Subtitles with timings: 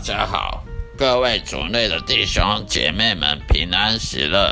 [0.00, 0.64] 大家好，
[0.96, 4.50] 各位主内的弟兄姐妹们，平安喜乐。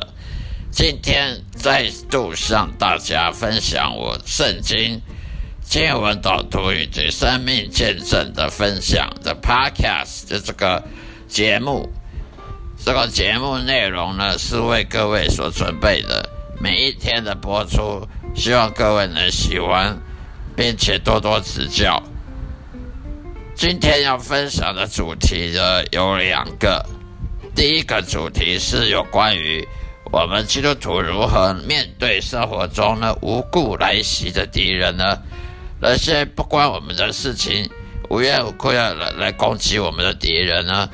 [0.71, 5.01] 今天再度向大家分享我圣经
[5.65, 10.85] 经文导读以及生命见证的分享的 Podcast 的这个
[11.27, 11.89] 节目。
[12.85, 16.29] 这个节目内容呢，是为各位所准备的，
[16.61, 19.99] 每一天的播出，希望各位能喜欢，
[20.55, 22.03] 并且多多指教。
[23.59, 26.81] 今天要分享的主题呢有两个，
[27.57, 29.67] 第一个主题是有关于
[30.13, 35.19] 我们基督徒如何面对生活中呢无故来袭的敌人呢？
[35.81, 37.69] 那些不关我们的事情、
[38.09, 40.89] 无缘无故要来来攻击我们的敌人呢，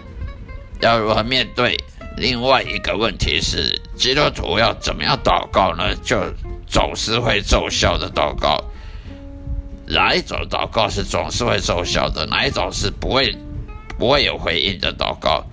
[0.81, 1.79] 要如何面对？
[2.17, 5.95] 另外一个问题是，基督徒要怎么样祷告呢？
[5.97, 6.17] 就
[6.67, 8.59] 总是会奏效的祷告。
[9.87, 12.27] 哪一种祷告是总是会奏效的？
[12.27, 13.37] 哪一种是不会
[13.99, 15.45] 不会有回应的祷告？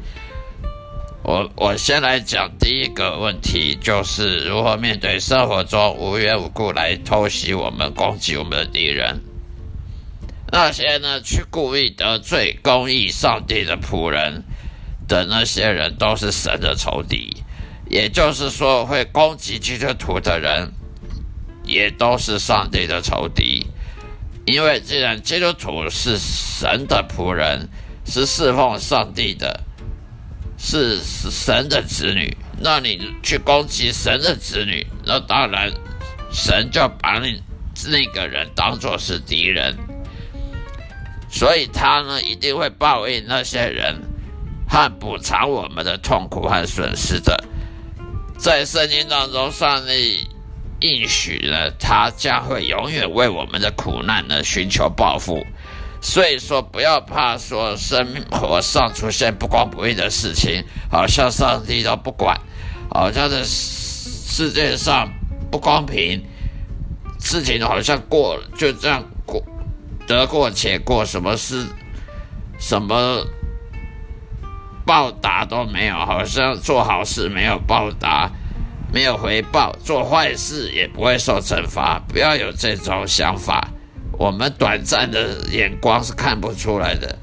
[1.23, 9.21] 我我先来讲第一个问题，就是如何面对生活中无缘无故来偷袭我们、攻击我们的敌人。
[10.51, 14.43] 那些呢，去故意得罪公义上帝的仆人
[15.07, 17.43] 的那些人，都是神的仇敌。
[17.87, 20.71] 也就是说，会攻击基督徒的人，
[21.63, 23.67] 也都是上帝的仇敌。
[24.46, 27.69] 因为既然基督徒是神的仆人，
[28.06, 29.62] 是侍奉上帝的，
[30.57, 35.72] 是神的子女，那你去攻击神的子女，那当然
[36.31, 37.41] 神就把你
[37.88, 39.78] 那个人当作是敌人，
[41.29, 44.02] 所以他呢一定会报应那些人
[44.68, 47.44] 和补偿我们的痛苦和损失的。
[48.40, 50.28] 在圣经当中，上帝。
[50.81, 55.45] 应许呢，他将会永远为我们的苦难呢寻求报复。
[56.01, 62.35] 所以说，不要怕说生活上出现不公不义的事情，好像上帝都不管，
[62.89, 65.07] 好像这世界上
[65.51, 66.19] 不公平，
[67.19, 69.43] 事情好像过就这样过，
[70.07, 71.63] 得过且过，什么事
[72.59, 73.23] 什么
[74.84, 78.27] 报答都没有，好像做好事没有报答。
[78.91, 81.97] 没有回报，做坏事也不会受惩罚。
[82.09, 83.70] 不要有这种想法，
[84.17, 87.17] 我们短暂的眼光是看不出来的。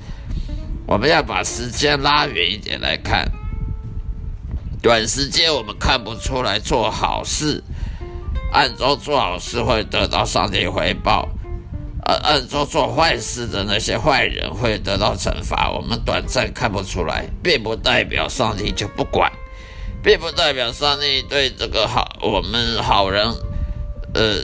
[0.87, 3.31] 我们要把时间拉远一点来看，
[4.81, 7.63] 短时间我们看不出来做好事，
[8.51, 11.29] 暗中做好事会得到上帝回报，
[12.07, 15.71] 而暗中做坏事的那些坏人会得到惩罚。
[15.71, 19.31] 我们短暂看不出来，并不代表上帝就不管。
[20.03, 23.27] 并不代表上帝对这个好我们好人，
[24.15, 24.43] 呃，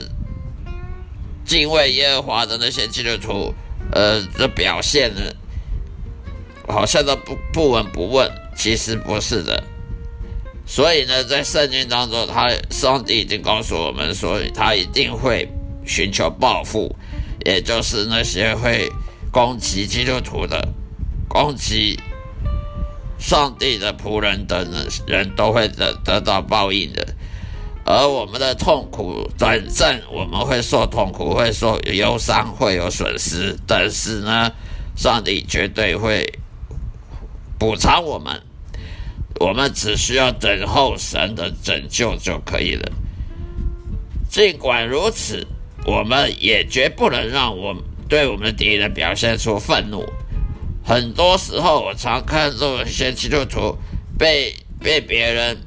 [1.45, 3.53] 敬畏耶和华的那些基督徒，
[3.91, 5.21] 呃的表现呢，
[6.67, 8.29] 好像都不不闻不问。
[8.57, 9.61] 其实不是的。
[10.65, 15.45] 所以呢，在圣经当中，他上帝已经告诉我们说，他一定会
[15.85, 16.95] 寻求报复，
[17.45, 18.89] 也就是那些会
[19.29, 20.69] 攻击基督徒的、
[21.27, 21.99] 攻击
[23.17, 24.71] 上帝的仆人等
[25.07, 27.15] 人，都会得得到报应的。
[27.85, 34.51] 而我们的痛苦短暂，我们会受痛苦，会受忧伤，会有损失，但是呢，
[34.95, 36.39] 上帝绝对会
[37.59, 38.41] 补偿我们。
[39.39, 42.91] 我们只需要等候神的拯救就可以了。
[44.29, 45.45] 尽管如此，
[45.85, 47.75] 我们也绝不能让我
[48.07, 50.03] 对我们的敌人表现出愤怒。
[50.85, 53.77] 很多时候，我常看到一些基督徒
[54.17, 55.57] 被被别人。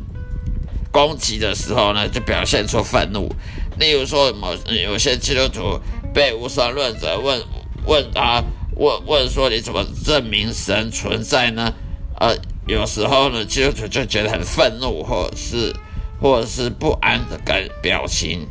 [0.91, 3.31] 攻击的时候呢，就表现出愤怒。
[3.79, 5.79] 例如说，某有些基督徒
[6.15, 7.41] 被无神论者问
[7.85, 8.43] 问他
[8.75, 11.75] 问问说：“你怎么证明神存在呢？”
[12.19, 12.35] 呃，
[12.67, 15.77] 有时候呢，基督徒就觉得很愤怒，或者是
[16.21, 18.49] 或者是不安的感表情，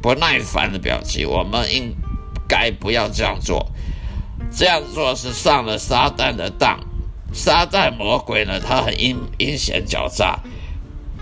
[0.00, 1.28] 不耐烦的表情。
[1.28, 1.94] 我们应
[2.48, 3.70] 该不要这样做，
[4.50, 6.80] 这样做是上了撒旦的当。
[7.32, 10.40] 撒旦魔鬼呢，他很阴阴险狡诈。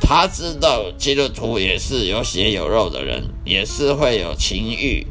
[0.01, 5.07] 他知道基督徒也是有血有肉的人，也是会有情欲、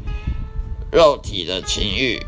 [0.90, 2.20] 肉体的情欲，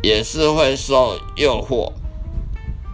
[0.00, 1.92] 也是会受诱惑。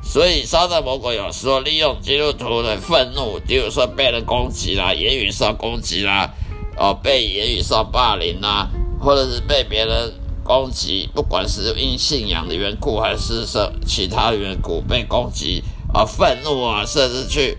[0.03, 6.33] 所以撒旦魔鬼有时候利用基督徒的愤怒，比如说被人攻击啦，言语上攻击啦，
[6.77, 10.15] 哦，被言语上霸凌啦，或者是被别人
[10.47, 17.59] 攻击，不管是因信仰的缘故还是什其他缘故被攻击而愤怒啊，甚至去。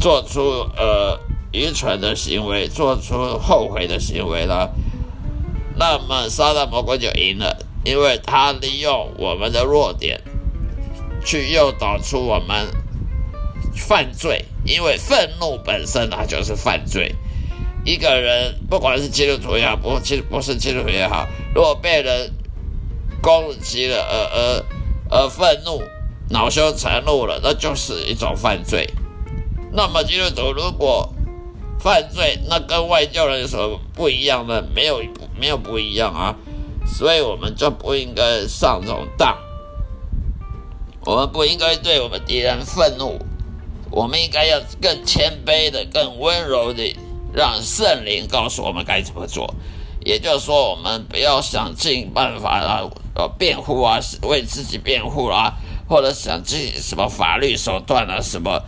[0.00, 0.40] 做出
[0.74, 1.20] 呃
[1.52, 4.72] 愚蠢的行为，做出后悔的行为了，
[5.76, 10.22] 那么撒旦魔鬼就赢了，因为他利用我们的弱点，
[11.22, 12.68] 去诱导出我们
[13.76, 14.46] 犯罪。
[14.64, 17.14] 因为愤怒本身它就是犯罪。
[17.84, 22.32] 一个人不管是基督徒也好，不其实不是基督徒也好，如果被人
[23.20, 25.82] 攻击了而而而愤怒、
[26.30, 28.88] 恼羞成怒了，那就是一种犯罪。
[29.72, 31.12] 那么基督徒如果
[31.80, 34.62] 犯罪，那跟外教人有什么不一样呢？
[34.74, 35.02] 没有，
[35.38, 36.36] 没有不一样啊。
[36.86, 39.36] 所以我们就不应该上这种当。
[41.04, 43.18] 我们不应该对我们敌人愤怒，
[43.90, 46.96] 我们应该要更谦卑的、更温柔的，
[47.32, 49.54] 让圣灵告诉我们该怎么做。
[50.04, 52.82] 也就是说，我们不要想尽办法啊，
[53.14, 55.54] 呃，辩护啊，为自己辩护啊，
[55.88, 58.62] 或者想尽什么法律手段啊，什么。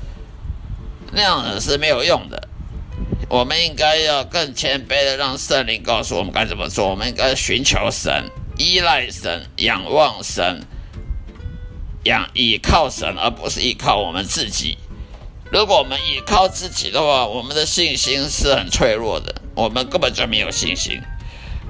[1.13, 2.49] 那样的是没有用的。
[3.29, 6.89] 我们应该要更谦卑的，让圣灵告诉我们该怎么做。
[6.89, 10.63] 我们应该寻求神，依赖神，仰望神，
[12.05, 14.79] 仰依靠神，而不是依靠我们自己。
[15.55, 21.01] 如果我们依靠自己的话，我们的信心是很脆弱的，我们根本就没有信心。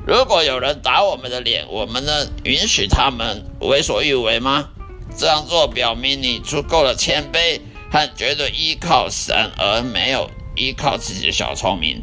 [0.06, 4.70] 如果有人打我们的脸，我们能允许他们为所欲为吗？
[5.18, 7.60] 这样做表明你足够的谦卑。
[7.92, 12.02] 他绝对依靠神，而没有依靠自己的小聪明。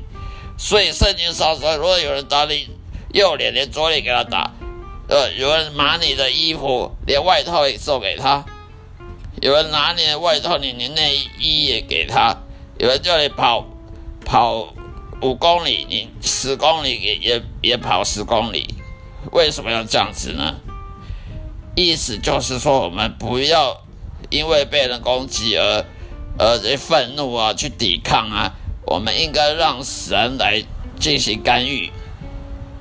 [0.60, 2.70] 所以圣经上说，如果有人打你
[3.12, 4.52] 右脸，连左脸给他打；
[5.10, 8.46] 呃，有人拿你的衣服，连外套也送给他；
[9.42, 12.38] 有人拿你的外套，你连内衣也给他；
[12.80, 13.66] 有人叫你跑
[14.24, 14.74] 跑
[15.22, 18.74] 五公里，你十公里也也也跑十公里。
[19.32, 20.56] 为什么要这样子呢？
[21.76, 23.82] 意思就是说，我们不要。
[24.30, 25.86] 因为被人攻击而
[26.38, 28.54] 而愤怒啊，去抵抗啊，
[28.86, 30.64] 我们应该让神来
[30.98, 31.92] 进行干预。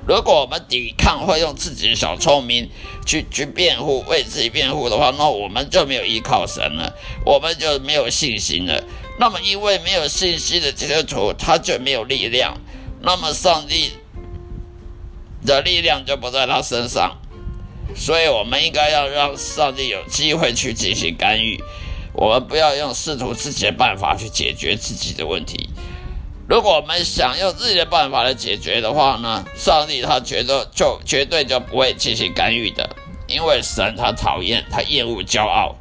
[0.07, 2.69] 如果我们抵抗会用自己的小聪明
[3.05, 6.93] 去去辩护，为自己辩护的话，那我们就没有依靠神了，
[7.25, 8.83] 我们就没有信心了。
[9.19, 12.57] 那么，因为没有信心的基督徒，他就没有力量，
[13.01, 13.91] 那么上帝
[15.45, 17.17] 的力量就不在他身上。
[17.95, 21.61] 所以，我们应该要让上帝有机会去进行干预。
[22.13, 25.69] 我们不要用试图自己的办法去解决自己的问题。
[26.51, 32.89] 如果我们想用自己的办法来解决的话呢，上帝他觉得就绝对就不会进行干预的，
[33.25, 35.77] 因为神他讨厌他厌恶骄傲。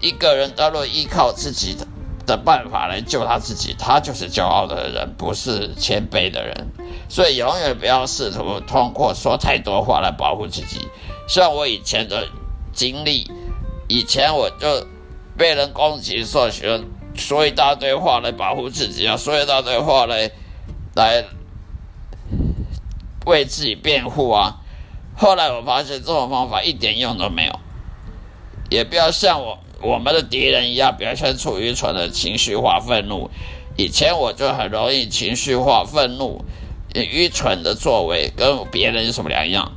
[0.00, 1.86] 一个人他若依靠自己的
[2.26, 6.68] 的办法来救他自己，他就是骄傲的人，不是谦卑的人。
[7.08, 10.86] 所以，永远不要试图通过说太多话来保护自己。
[11.26, 12.28] 像我以前的
[12.74, 13.30] 经历，
[13.88, 14.86] 以前我就
[15.38, 16.84] 被人攻击，说喜欢
[17.16, 20.30] 说一大堆话来保护自己啊，说一大堆话来
[20.94, 21.24] 来
[23.26, 24.60] 为自己辩护啊。
[25.16, 27.60] 后来我发现这种方法一点用都没有，
[28.70, 33.30] 也不要像我我们的敌人一样表现出愚蠢的情绪化愤怒。
[33.76, 36.44] 以前我就很容易情绪化愤怒，
[36.94, 39.72] 愚蠢的作为跟别人有什么两样？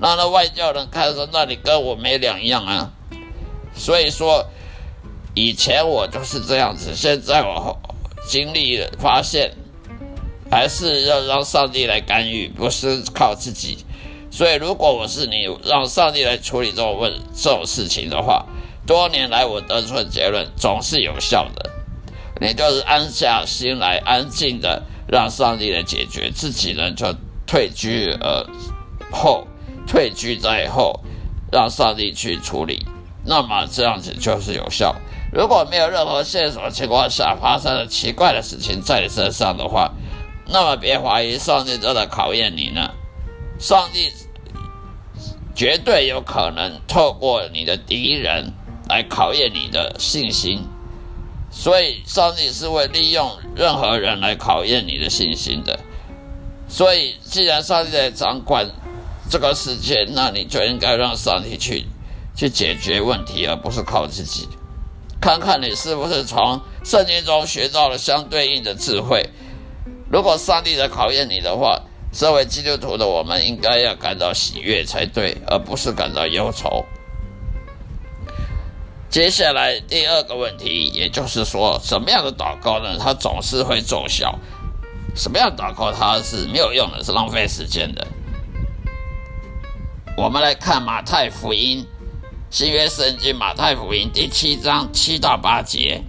[0.00, 2.92] 让那外教人看说，那你跟我没两样啊。
[3.74, 4.46] 所以说，
[5.34, 7.78] 以前我就是这样子，现在我
[8.26, 9.52] 经历了发现，
[10.50, 13.78] 还是要让上帝来干预，不是靠自己。
[14.30, 18.46] 所以，如果我是你，让上帝来处理这种问这种事情的话，
[18.86, 21.70] 多年来我得出的结论总是有效的。
[22.40, 27.14] 你就是安下心来，安静的让上帝来解决，自己呢就
[27.46, 28.46] 退居而
[29.10, 29.46] 后，
[29.86, 31.00] 退居在后，
[31.52, 32.86] 让上帝去处理。
[33.24, 34.96] 那么这样子就是有效。
[35.32, 39.92] 如果没有任何线索情况下发生了奇怪的事情在你身上的话，
[40.46, 42.90] 那么别怀疑上帝正在考验你呢。
[43.58, 44.10] 上帝
[45.54, 48.52] 绝对有可能透过你的敌人
[48.88, 50.64] 来考验你的信心，
[51.50, 55.78] 所以上帝是会利用任何人来考验你的信心的。
[56.68, 58.68] 所以，既然上帝在掌管
[59.28, 61.84] 这个世界，那你就应该让上帝去
[62.34, 64.48] 去解决问题，而不是靠自己。
[65.20, 69.28] 看看你是不是从圣经中学到了相对应的智慧。
[70.10, 71.80] 如果上帝在考验你的话，
[72.12, 76.84] 身为基督徒的我们，应该要感到喜悦才对，而不是感到忧愁。
[79.08, 82.96] 接下来第二个问题，也就是说，什么样的祷告呢？
[82.98, 84.38] 它总是会奏效。
[85.14, 88.06] 什么样祷告它是没有用的，是浪费时间的？
[90.16, 91.86] 我们来看马太福音，
[92.50, 96.02] 新约圣经马太福音第七章七到八节：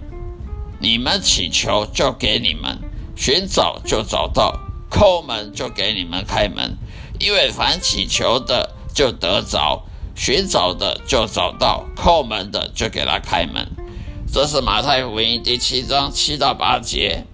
[0.80, 2.78] 你们祈求，就给你们；
[3.14, 4.58] 寻找，就找到。
[4.90, 6.76] 叩门就给你们开门，
[7.20, 9.84] 因为凡祈求的就得着，
[10.16, 13.70] 寻找的就找到，叩门的就给他开门。
[14.32, 17.24] 这是马太福音第七章七到八节。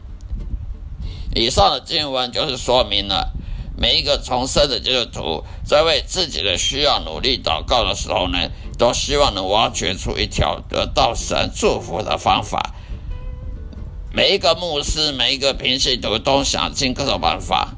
[1.34, 3.32] 以上的经文就是说明了，
[3.74, 8.38] 每一个重生的基督徒在为自己的需要努力祷告的时候呢，
[8.78, 12.74] 都希望能挖掘出一条得到神祝福的方法。
[14.12, 17.74] 每一个牧师，每一个平信徒都想尽各种办法，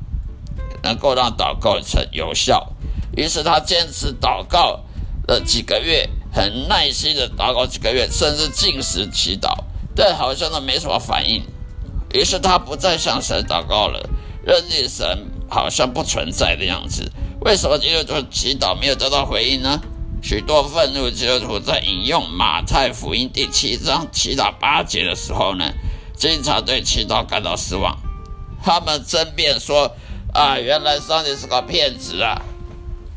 [0.83, 2.73] 能够让祷告成有效。
[3.17, 4.81] 于是他坚持祷告
[5.27, 9.65] 了几个月，很耐心的祷告几个月，甚至进食祈祷，
[9.97, 11.43] 但好像都没什么反应。
[12.13, 14.09] 于是他不再向神祷告了，
[14.45, 17.11] 认定神好像不存在的样子。
[17.41, 19.81] 为什么基督徒祈祷没有得到回应呢？
[20.23, 25.65] 许多愤怒基督徒在引用马太福音第七章七到八节的时候呢？
[26.15, 27.97] 经常对祈祷感到失望，
[28.63, 29.91] 他们争辩说
[30.35, 32.43] ：“啊，原来上帝是个骗子啊！”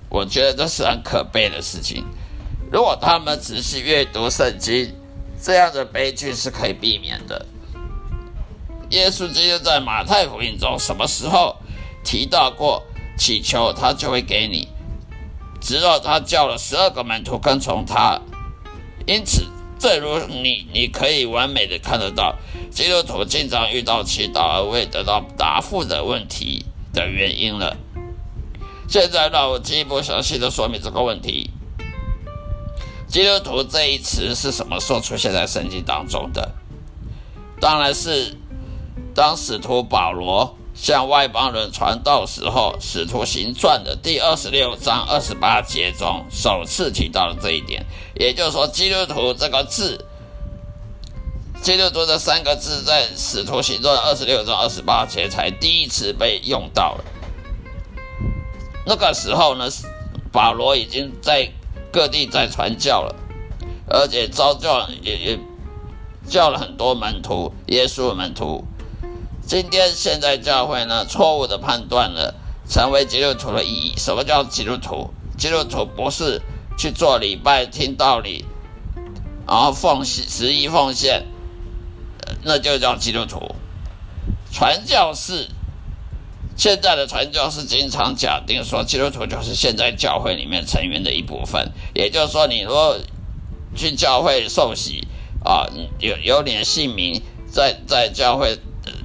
[0.10, 2.05] 我觉得这是很可悲的事情。
[2.72, 4.95] 如果他们仔细阅读圣经，
[5.41, 7.45] 这样的悲剧是可以避免的。
[8.91, 11.57] 耶稣基督在马太福音中什么时候
[12.03, 12.81] 提到过
[13.17, 14.69] 祈求他就会给你？
[15.63, 18.22] 直到他叫了十二个门徒跟从他，
[19.08, 19.48] 因此。
[19.79, 22.38] 正如你，你可以完美的看得到，
[22.72, 27.75] 基督徒经常遇到祈祷而未得到答复的问题的原因了。
[28.88, 31.50] 现在让我进一步详细的说明这个问题。
[33.10, 36.53] 基督徒这一词是什么时候出现在圣经当中的？
[37.60, 38.38] 当然是
[39.13, 40.55] 当使徒保罗。
[40.83, 47.85] 向外邦人传道时候，《使徒行传》的第二十六章二十八节中首次提到了这一点。
[48.15, 50.05] 也就是说，“基督徒”这个字
[51.63, 57.05] ，“基督徒”这三个字在《使徒行传》二十六章二十八节才第一次被用到了。
[58.85, 59.69] 那个时候呢，
[60.33, 61.49] 保罗已经在
[61.93, 63.15] 各地在传教了，
[63.89, 65.39] 而且招教也也
[66.27, 68.65] 叫了很多门徒，耶稣的门徒。
[69.45, 72.33] 今天现在教会呢，错误的判断了
[72.67, 73.93] 成为基督徒的意义。
[73.97, 75.13] 什么叫基督徒？
[75.38, 76.41] 基督徒不是
[76.77, 78.45] 去做礼拜、听道理，
[79.45, 81.25] 然后奉献、十一奉献，
[82.43, 83.53] 那就叫基督徒。
[84.51, 85.50] 传教士，
[86.55, 91.71] 现在的传教士经常假定说，基督徒就是现在教会里面成员的一部分。
[91.93, 92.97] 也就是说，你如果
[93.75, 95.05] 去教会受洗
[95.43, 95.67] 啊，
[96.00, 97.21] 有有你的姓名
[97.51, 98.57] 在在教会。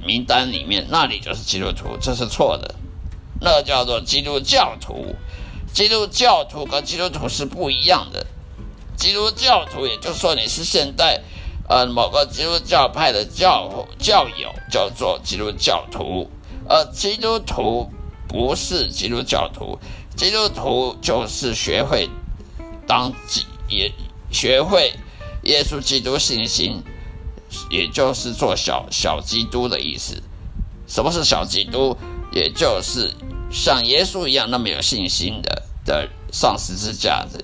[0.05, 2.75] 名单里面，那里就是基督徒，这是错的。
[3.41, 5.15] 那叫做基督教徒，
[5.73, 8.25] 基督教徒跟基督徒是不一样的。
[8.97, 11.21] 基督教徒，也就是说你是现代
[11.69, 16.29] 呃某个基督教派的教教友，叫做基督教徒。
[16.67, 17.89] 而基督徒
[18.27, 19.79] 不是基督教徒，
[20.15, 22.09] 基督徒就是学会
[22.85, 23.91] 当基，也
[24.31, 24.93] 学会
[25.43, 26.83] 耶稣基督信心。
[27.69, 30.21] 也就是做小小基督的意思。
[30.87, 31.97] 什么是小基督？
[32.31, 33.15] 也就是
[33.51, 37.43] 像耶稣一样那么有信心的的上十字架的，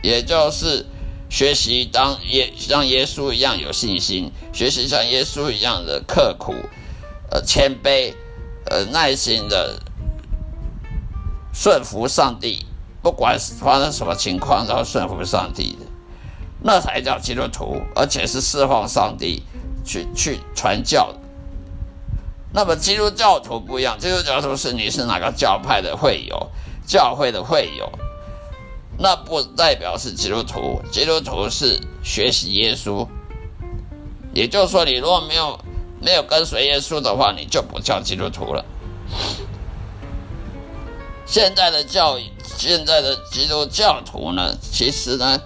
[0.00, 0.86] 也就是
[1.28, 6.54] 学习当耶像耶稣一样有信心，学习像耶稣一样的刻苦，
[7.32, 8.14] 呃，谦卑，
[8.66, 9.82] 呃，耐心的
[11.52, 12.64] 顺服上帝，
[13.02, 15.86] 不管发生什么情况都要顺服上帝的，
[16.62, 19.42] 那才叫基督徒，而且是释放上帝
[19.84, 21.14] 去去传教。
[22.52, 26.50] 那么基督教徒不一样，基督教徒是你是哪个教派的会友，
[26.86, 27.92] 教会的会友，
[28.98, 30.80] 那不代表是基督徒。
[30.90, 33.06] 基督徒是学习耶稣，
[34.32, 35.60] 也就是说，你如果没有
[36.00, 38.64] 没有跟随耶稣的话，你就不叫基督徒了。
[41.26, 45.38] 现在的教，现在的基督教徒呢，其实呢，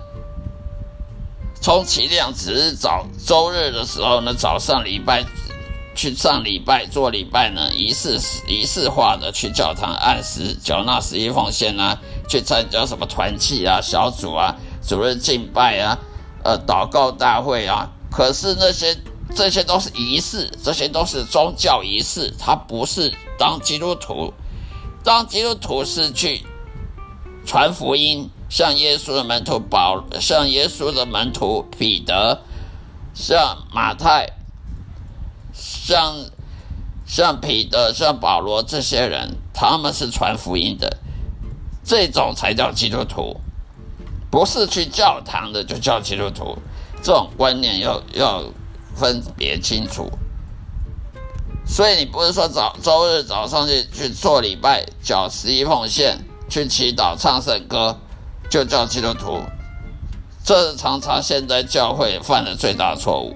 [1.62, 5.24] 充其量只是早周日的时候呢，早上礼拜。
[5.94, 15.98] 去上礼拜做礼拜呢，仪式仪式化的去教堂按时缴纳十一奉献啊，去参加什么团契啊、小组啊、主任敬拜啊、
[16.44, 17.90] 呃祷告大会啊。
[18.10, 18.96] 可是那些
[19.34, 24.32] 这些都是仪式，这些都是宗教仪式，它不是当基督徒。
[25.04, 26.42] 当基督徒是去
[27.44, 32.42] 传福音，像耶稣的门徒保，像耶稣的门徒彼得，
[33.14, 34.34] 像马太。
[35.54, 36.26] 像
[37.06, 40.98] 像彼得、像保罗这些人，他们是传福音的，
[41.82, 43.40] 这种才叫基督徒，
[44.30, 46.58] 不是去教堂的就叫基督徒。
[47.02, 48.44] 这种观念要要
[48.94, 50.10] 分别清楚。
[51.64, 57.98] 所以你不是说早周日早上去去做礼拜、缴十一奉献、去祈祷、唱圣歌，
[58.52, 59.40] 就叫基督徒。
[60.44, 63.34] 这是常常现在教会犯的最大错误。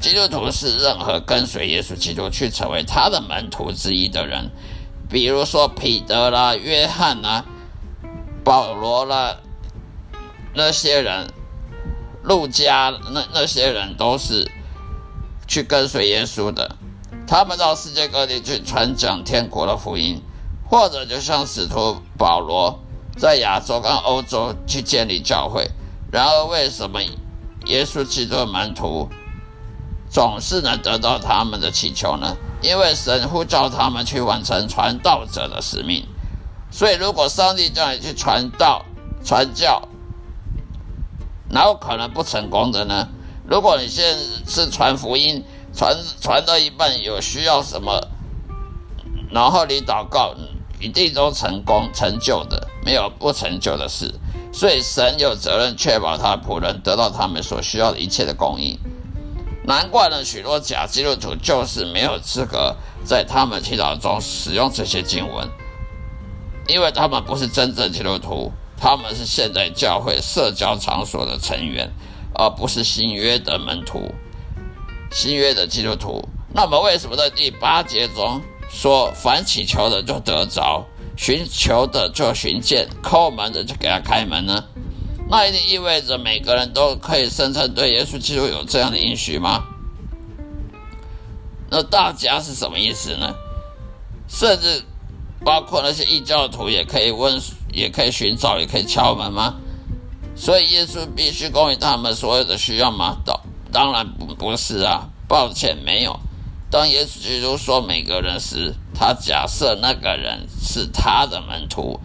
[0.00, 4.50] 基督徒是任何跟随耶稣基督去成为他的门徒之一的人，
[5.08, 7.44] 比如说彼得啦、约翰啦、
[8.42, 9.36] 保罗啦，
[10.52, 11.28] 那些人，
[12.24, 14.50] 路加那那些人都是
[15.46, 16.74] 去跟随耶稣的。
[17.24, 20.20] 他们到世界各地去传讲天国的福音，
[20.68, 22.80] 或者就像使徒保罗
[23.16, 25.70] 在亚洲跟欧洲去建立教会。
[26.12, 27.00] 然而，为什么
[27.66, 29.08] 耶稣基督的门徒？
[30.08, 36.06] 总是能得到他们的祈求呢，因为神呼召他们去完成传道者的使命。
[36.70, 38.84] 所以，如果上帝叫你去传道、
[39.24, 39.82] 传教，
[41.50, 43.08] 哪有可能不成功的呢？
[43.48, 48.00] 如果你现在是传福音，传传到一半有需要什么，
[49.30, 50.34] 然后你祷告，
[50.78, 54.14] 一定都成功成就的，没有不成就的事。
[54.52, 58.78] 所以，神有责任确保他仆人得到他们所需要的一切的供应。
[59.64, 65.48] 难怪呢，许多假基督徒就是没有资格在他们祈祷中使用这些经文，
[66.68, 71.90] 因为他们不是真正基督徒，他们是现代教会社交场所的成员，
[72.32, 74.14] 而不是新约的门徒、
[75.10, 76.22] 新约的基督徒。
[76.54, 84.64] 那么，为什么在第八节中说“凡祈求的就得着，寻求的就寻见，叩门的就给他开门”呢？
[85.28, 89.64] 那一定意味着每个人都可以声称对耶稣基督有这样的应许吗？
[91.68, 93.34] 那大家是什么意思呢？
[94.28, 94.84] 甚至
[95.44, 97.40] 包括那些异教徒也可以问，
[97.72, 99.56] 也可以寻找，也可以敲门吗？
[100.36, 103.16] 所以耶稣必须供应他们所有的需要吗？
[103.24, 103.40] 当
[103.72, 106.20] 当然不不是啊，抱歉没有。
[106.70, 112.00] 当耶稣基督说每个人时，他假设那个人是他的门徒。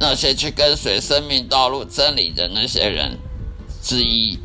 [0.00, 3.18] 那些去跟随生命道路真理的那些人
[3.82, 4.38] 之一，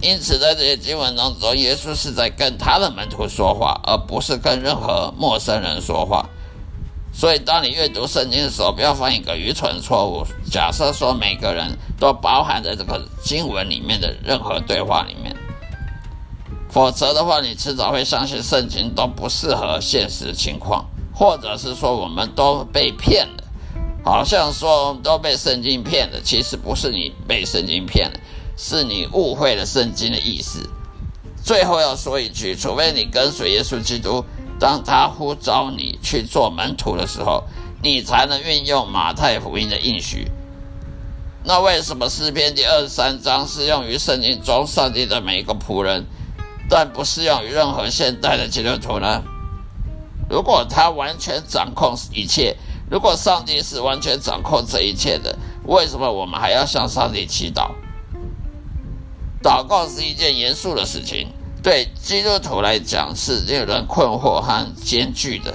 [0.00, 6.26] 因此在这些经文当中，耶稣是在跟他的门徒说话，而不是跟任何陌生人说话。
[7.12, 15.36] 所以，当你阅读圣经的时候，不要犯一个愚蠢错误，假设说每个人都包含在这个经文里面的任何对话里面，
[16.70, 23.44] 否则的话，你迟早会相信圣经都不适合现实情况，或者是说我们都被骗了。
[24.02, 28.18] 好像说都被圣经骗了，其实不是你被圣经骗了，
[28.56, 30.66] 是你误会了圣经的意思。
[31.44, 34.24] 最后要说一句，除非你跟随耶稣基督，
[34.58, 37.44] 当他呼召你去做门徒的时候，
[37.82, 40.30] 你才能运用马太福音的应许。
[41.44, 46.06] 那为什么诗篇第二十三章适用于圣经中上帝的每一个仆人，
[46.70, 49.22] 但不适用于任何现代的基督徒呢？
[50.30, 52.56] 如果他完全掌控一切。
[52.90, 57.70] 如果上帝是完全掌控这一切的，为什么我们还要向上帝祈祷？
[59.40, 61.28] 祷告是一件严肃的事情，
[61.62, 65.54] 对基督徒来讲是令人困惑和艰巨的。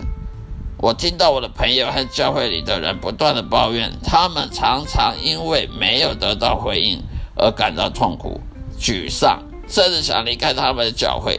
[0.77, 7.03] 我听到我的朋友和教会里的人不断的抱怨，他们常常因为没有得到回应
[7.35, 8.39] 而感到痛苦、
[8.79, 9.43] 沮丧，
[9.75, 11.37] 甚至想离开他们的教会，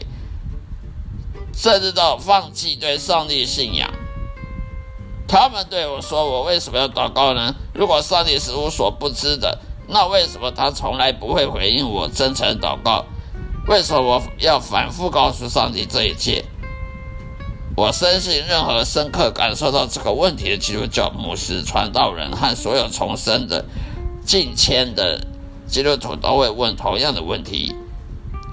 [1.54, 3.90] 甚至到放弃对上帝信仰。
[5.26, 7.54] 他们对我说：“我为什么要祷告呢？
[7.72, 13.06] 如果上帝是无所不知的，那为什么他从来不会回应我真诚祷告？
[13.68, 16.44] 为什么我要反复告诉上帝这一切？”
[17.74, 23.64] 我深信，任何深刻感受到这个问题的基督教牧师、传道人和所有重生的
[24.26, 25.26] 近千的
[25.66, 27.74] 基督徒都会问同样的问题。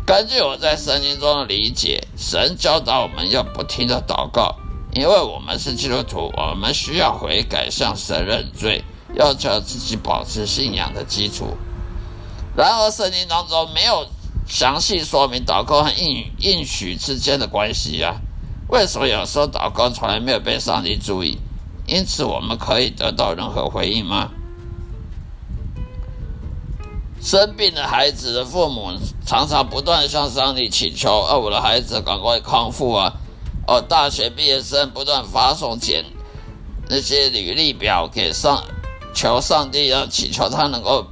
[0.05, 4.57] 根据我在圣经中的理解，神教导我们要不停的祷告，
[4.93, 8.83] 因为我们是基督徒，我们需要悔改，向神认罪，
[9.15, 11.55] 要求自己保持信仰的基础。
[12.53, 14.05] 然而，圣经当中没有
[14.45, 18.17] 详细说明祷告和应应许之间的关系啊。
[18.67, 21.37] 为什么有时候祷告从来没有被上帝注意？
[21.87, 24.31] 因此，我们可以得到任何回应吗？
[27.23, 28.91] 生病的孩子的父母
[29.25, 33.13] 常常不断向上帝祈求：“啊，我的孩子赶快康复啊！”
[33.65, 36.03] 哦，大学毕业生不断发送简
[36.89, 38.65] 那些履历表给上，
[39.15, 41.07] 求上帝要祈求他能够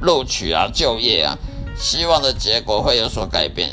[0.00, 1.38] 录取啊、就业啊，
[1.78, 3.70] 希望的结果会有所改变。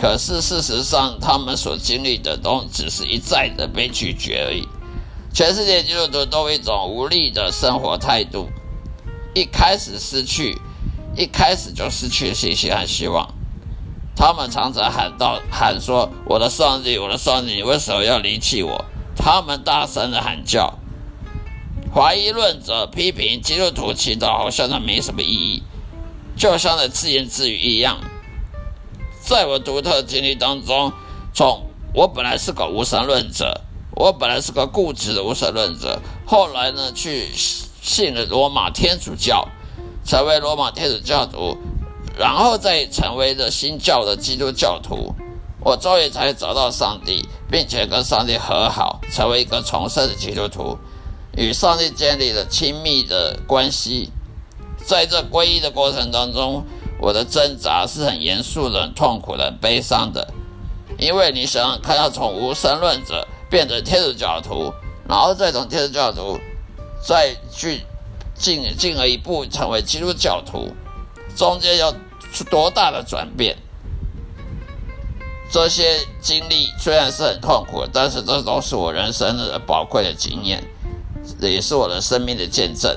[0.00, 4.68] 可是事实上，他们所经历的都只是一再的被拒绝而已。
[5.34, 8.48] 全世界基督徒都一种无力的生活态度，
[9.34, 10.56] 一开始失去，
[11.16, 13.34] 一开始就失去信心和希望。
[14.14, 18.84] 他们常常喊道：“喊说，我的上帝，我的上帝，你为什么要离弃我？”
[19.16, 20.78] 他们大声的喊叫。
[21.94, 25.62] 怀疑论者批评基督徒祈祷，好像那没什么意义，
[26.36, 27.98] 就像在自言自语一样。
[29.22, 30.92] 在我独特经历当中，
[31.32, 39.48] 从我本来是个无神论者，我本来是个固执的无神论者，后来呢，去信了罗马天主教，
[40.06, 41.56] 成为罗马天主教徒，
[42.16, 45.14] 然后再成为了新教的基督教徒，
[45.60, 50.78] 我终于才找到上帝，并且跟上帝和好，成为一个重生的基督徒，
[51.36, 54.10] 与上帝建立了亲密的关系，
[54.84, 56.64] 在这皈依的过程当中。
[56.98, 60.32] 我的挣扎是很严肃的、很痛苦的、很悲伤的，
[60.96, 64.72] 因为你想看到从无神论者变成天主教徒，
[65.06, 66.40] 然后再从天主教徒
[67.04, 67.82] 再去
[68.38, 70.74] 进进而一步成为基督教徒，
[71.36, 71.94] 中间要
[72.50, 73.56] 多大的转变？
[75.50, 80.62] 这些经历虽然是很痛苦，但是这都是我人生的宝贵的经验，
[81.40, 82.96] 也是我的生命的见证。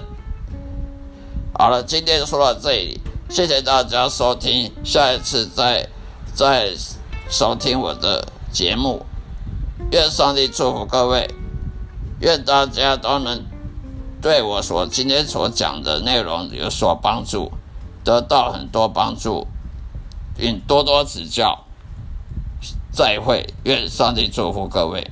[1.53, 2.99] 好了，今天就说到这里。
[3.29, 5.87] 谢谢大家收听，下一次再
[6.33, 6.71] 再
[7.29, 9.05] 收听我的节目。
[9.91, 11.29] 愿上帝祝福各位，
[12.21, 13.45] 愿大家都能
[14.21, 17.51] 对我所今天所讲的内容有所帮助，
[18.03, 19.47] 得到很多帮助，
[20.37, 21.65] 并多多指教。
[22.91, 25.09] 再会，愿上帝祝福各位。